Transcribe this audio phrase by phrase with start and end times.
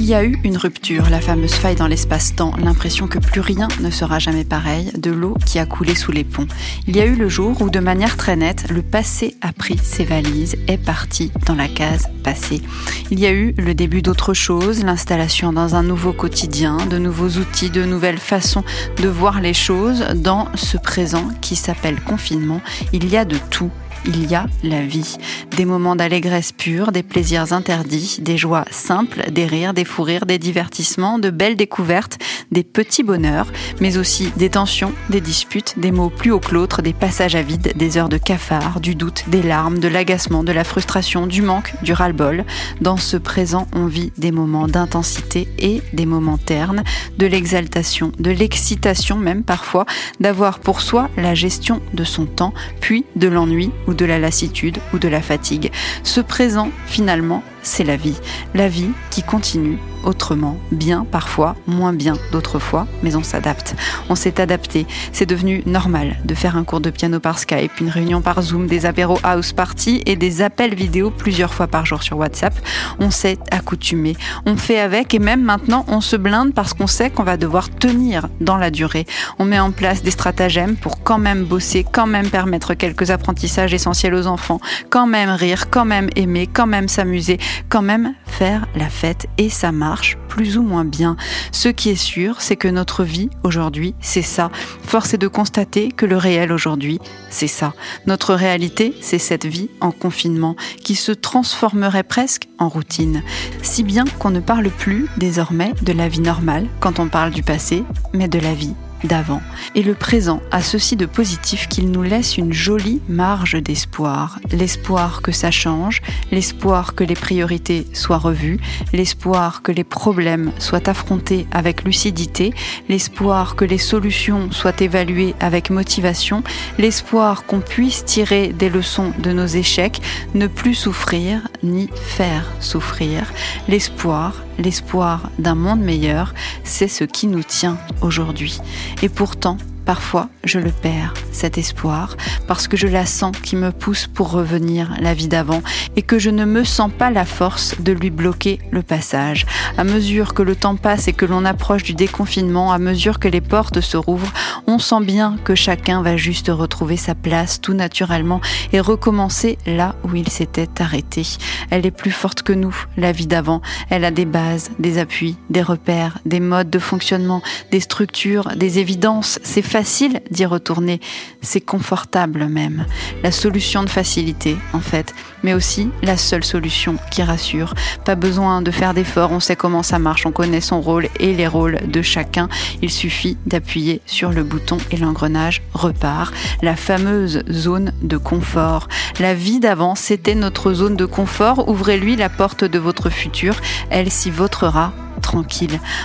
[0.00, 3.90] y a eu une rupture, la fameuse faille dans l'espace-temps, l'impression que plus rien ne
[3.90, 6.46] sera jamais pareil, de l'eau qui a coulé sous les ponts.
[6.86, 9.76] Il y a eu le jour où, de manière très nette, le passé a pris
[9.82, 12.62] ses valises, est parti dans la case passé.
[13.10, 17.38] Il y a eu le début d'autre chose, l'installation dans un nouveau quotidien, de nouveaux
[17.38, 18.64] outils, de nouvelles façons
[18.96, 22.60] de voir les choses dans ce présent qui s'appelle confinement.
[22.92, 23.70] Il y a de tout
[24.06, 25.16] il y a la vie.
[25.56, 30.26] Des moments d'allégresse pure, des plaisirs interdits, des joies simples, des rires, des fous rires,
[30.26, 32.18] des divertissements, de belles découvertes,
[32.50, 33.46] des petits bonheurs,
[33.80, 37.42] mais aussi des tensions, des disputes, des mots plus hauts que l'autre, des passages à
[37.42, 41.42] vide, des heures de cafard, du doute, des larmes, de l'agacement, de la frustration, du
[41.42, 42.44] manque, du ras-le-bol.
[42.80, 46.82] Dans ce présent, on vit des moments d'intensité et des moments ternes,
[47.18, 49.86] de l'exaltation, de l'excitation même parfois,
[50.20, 54.98] d'avoir pour soi la gestion de son temps, puis de l'ennui de la lassitude ou
[54.98, 55.70] de la fatigue.
[56.02, 58.18] Ce présent, finalement, c'est la vie.
[58.54, 63.74] La vie qui continue autrement, bien parfois, moins bien d'autres fois, mais on s'adapte.
[64.08, 64.86] On s'est adapté.
[65.12, 68.66] C'est devenu normal de faire un cours de piano par Skype, une réunion par Zoom,
[68.66, 72.54] des apéros house party et des appels vidéo plusieurs fois par jour sur WhatsApp.
[72.98, 74.16] On s'est accoutumé.
[74.46, 77.70] On fait avec et même maintenant on se blinde parce qu'on sait qu'on va devoir
[77.70, 79.06] tenir dans la durée.
[79.38, 83.74] On met en place des stratagèmes pour quand même bosser, quand même permettre quelques apprentissages
[83.74, 87.38] essentiels aux enfants, quand même rire, quand même aimer, quand même s'amuser,
[87.68, 91.16] quand même faire la fête et ça marche plus ou moins bien.
[91.50, 94.50] Ce qui est sûr, c'est que notre vie aujourd'hui, c'est ça.
[94.82, 96.98] Force est de constater que le réel aujourd'hui,
[97.30, 97.74] c'est ça.
[98.06, 103.22] Notre réalité, c'est cette vie en confinement qui se transformerait presque en routine.
[103.62, 107.42] Si bien qu'on ne parle plus désormais de la vie normale quand on parle du
[107.42, 109.42] passé, mais de la vie d'avant.
[109.74, 114.38] Et le présent a ceci de positif qu'il nous laisse une jolie marge d'espoir.
[114.50, 118.60] L'espoir que ça change, l'espoir que les priorités soient revues,
[118.92, 122.52] l'espoir que les problèmes soient affrontés avec lucidité,
[122.88, 126.42] l'espoir que les solutions soient évaluées avec motivation,
[126.78, 130.00] l'espoir qu'on puisse tirer des leçons de nos échecs,
[130.34, 133.24] ne plus souffrir ni faire souffrir,
[133.68, 136.34] l'espoir l'espoir d'un monde meilleur,
[136.64, 138.60] c'est ce qui nous tient aujourd'hui.
[139.00, 142.16] Et pourtant, Parfois, je le perds, cet espoir,
[142.46, 145.62] parce que je la sens qui me pousse pour revenir la vie d'avant
[145.96, 149.46] et que je ne me sens pas la force de lui bloquer le passage.
[149.76, 153.28] À mesure que le temps passe et que l'on approche du déconfinement, à mesure que
[153.28, 154.32] les portes se rouvrent,
[154.66, 158.40] on sent bien que chacun va juste retrouver sa place tout naturellement
[158.72, 161.22] et recommencer là où il s'était arrêté.
[161.70, 163.62] Elle est plus forte que nous, la vie d'avant.
[163.90, 168.78] Elle a des bases, des appuis, des repères, des modes de fonctionnement, des structures, des
[168.78, 169.38] évidences.
[169.72, 171.00] Facile d'y retourner,
[171.40, 172.84] c'est confortable même.
[173.22, 177.72] La solution de facilité, en fait, mais aussi la seule solution qui rassure.
[178.04, 181.32] Pas besoin de faire d'efforts, on sait comment ça marche, on connaît son rôle et
[181.32, 182.50] les rôles de chacun.
[182.82, 186.34] Il suffit d'appuyer sur le bouton et l'engrenage repart.
[186.60, 188.88] La fameuse zone de confort.
[189.20, 191.66] La vie d'avant, c'était notre zone de confort.
[191.66, 193.56] Ouvrez-lui la porte de votre futur,
[193.88, 194.92] elle s'y vautrera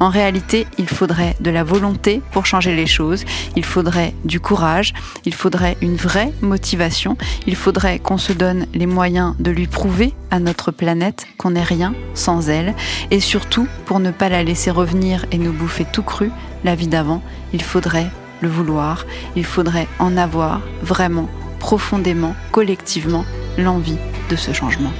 [0.00, 3.24] En réalité, il faudrait de la volonté pour changer les choses,
[3.56, 8.86] il faudrait du courage, il faudrait une vraie motivation, il faudrait qu'on se donne les
[8.86, 12.74] moyens de lui prouver à notre planète qu'on n'est rien sans elle,
[13.10, 16.30] et surtout, pour ne pas la laisser revenir et nous bouffer tout cru,
[16.64, 19.04] la vie d'avant, il faudrait le vouloir,
[19.36, 23.24] il faudrait en avoir vraiment, profondément, collectivement,
[23.56, 23.98] l'envie
[24.30, 24.92] de ce changement.